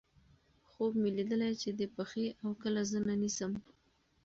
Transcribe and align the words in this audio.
خوب 0.69 0.91
مې 1.01 1.09
ليدلے 1.17 1.49
چې 1.61 1.69
دې 1.77 1.87
پښې 1.95 2.25
اؤ 2.43 2.51
کله 2.63 2.81
زنه 2.91 3.13
نيسم 3.21 3.51